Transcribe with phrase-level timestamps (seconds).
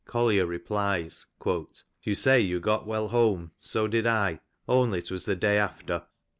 [0.15, 5.59] Oollier replies:^^ You say you got well home;^ so did T, only ^twas the day
[5.59, 6.07] after.